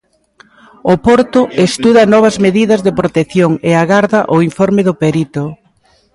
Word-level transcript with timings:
O 0.91 0.95
Porto 1.05 1.41
estuda 1.67 2.03
novas 2.13 2.35
medidas 2.45 2.83
de 2.85 2.95
protección 2.99 3.51
e 3.69 3.71
agarda 3.75 4.19
o 4.35 4.37
informe 4.49 4.81
do 4.87 4.97
perito. 5.03 5.43